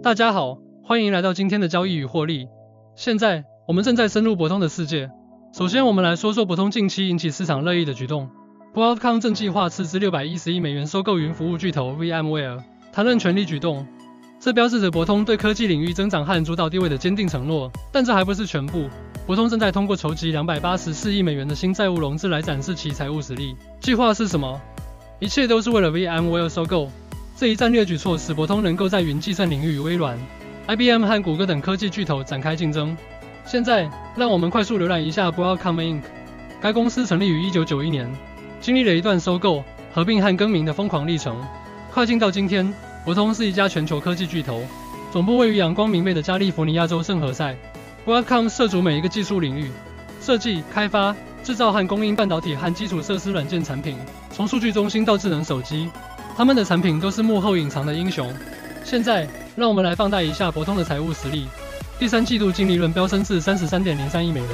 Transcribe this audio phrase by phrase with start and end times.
[0.00, 2.46] 大家好，欢迎来到今天的交易与获利。
[2.94, 5.10] 现在我们正在深入博通的世界。
[5.52, 8.30] 首先，我们来说说博通近期引起市场热议的举动。
[8.72, 13.84] Broadcom 正计划斥资六百一十亿美元收购云服务巨头 VMware，谈论权力举动。
[14.38, 17.68] 这标志着博通对科技领域增长和主导地位的坚定承诺。
[17.90, 18.88] 但这还不是全部。
[19.26, 23.56] 博通正在通过筹集两百八十四亿美元的新债务融资来展示其财务实力。
[23.80, 24.60] 计划是什么？
[25.18, 26.88] 一切都是为了 VMware 收购。
[27.38, 30.18] 这一战略举措使博通能够在云计算领域与微软、
[30.66, 32.96] IBM 和谷歌等科技巨头展开竞争。
[33.44, 36.02] 现在，让我们快速浏览一下 Broadcom Inc。
[36.60, 38.12] 该公司成立于1991年，
[38.60, 39.62] 经历了一段收购、
[39.94, 41.40] 合并和更名的疯狂历程。
[41.92, 42.74] 快进到今天，
[43.04, 44.60] 博通是一家全球科技巨头，
[45.12, 47.54] 总部位于阳光明媚的加利福尼亚州圣何塞。
[48.04, 49.70] Broadcom 涉足每一个技术领域，
[50.20, 51.14] 设计、开发、
[51.44, 53.96] 制造和供应半导体和基础设施软件产品，
[54.32, 55.88] 从数据中心到智能手机。
[56.38, 58.32] 他们的产品都是幕后隐藏的英雄。
[58.84, 61.48] 现在，让我们来放大一下博通的财务实力。
[61.98, 64.48] 第三季度净利润飙升至三十三点零三亿美元，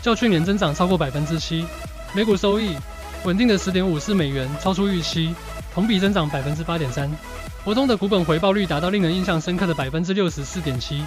[0.00, 1.66] 较去年增长超过百分之七。
[2.14, 2.76] 每股收益
[3.24, 5.34] 稳定的十点五四美元，超出预期，
[5.74, 7.10] 同比增长百分之八点三。
[7.64, 11.02] 博通的股本回报率达到令人印象深刻的百分之六十四点七。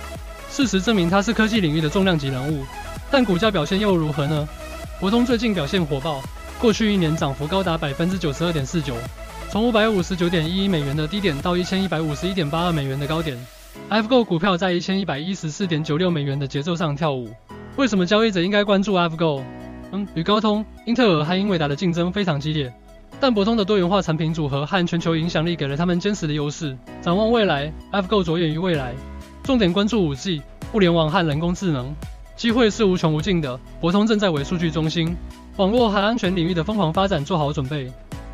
[0.49, 2.65] 事实证明，它是科技领域的重量级人物。
[3.09, 4.45] 但股价表现又如何呢？
[4.99, 6.21] 博通最近表现火爆，
[6.59, 8.95] 过去一年涨幅高达百分之九十二点四九。
[9.51, 13.35] 从五百五十九点一一美元的低点到一千一百五十一点八二美元的高点
[13.89, 17.31] ，AlphaGo 股票在一千一百一十四点九六美元的节奏上跳舞。
[17.75, 19.41] 为什么交易者应该关注 AlphaGo？
[19.91, 22.71] 嗯，与高通、英特尔和英伟达的竞争非常激烈，
[23.19, 26.77] 但博通的多元化产品组合和全球影响力给了他们坚实的优势。
[27.01, 28.93] 展望未来，AlphaGo 着眼于未来，
[29.41, 31.91] 重点关注 5G、互联网和人工智能，
[32.35, 33.59] 机会是无穷无尽的。
[33.81, 35.17] 博通正在为数据中心、
[35.57, 37.91] 网络和安全领域的疯狂发展做好准备。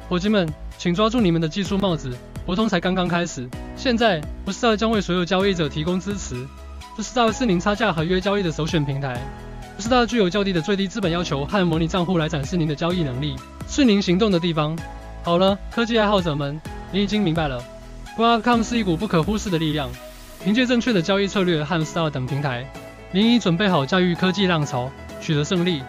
[0.07, 3.49] 伙计们，请抓住你们的技术帽子，博通才刚刚开始。
[3.75, 6.45] 现在，不是 r 将为所有交易者提供支持，
[6.95, 9.19] 这是 r 是零差价合约交易的首选平台。
[9.75, 13.35] 不是 r 具有较低的最低资本要求和模拟账户来展示您的交易能力，
[13.67, 14.77] 是您行动的地方。
[15.23, 17.63] 好了，科技爱好者们，你已经明白了
[18.15, 19.89] ，Broadcom 是一股不可忽视的力量。
[20.43, 22.63] 凭借正确的交易策略和 Star 等平台，
[23.11, 25.81] 您已准备好驾驭科技浪潮，取得胜利。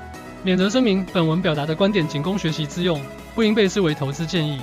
[0.43, 2.99] 免责声明：本文表达的观点仅供学习之用。
[3.37, 4.59] 不应被视为投资建议。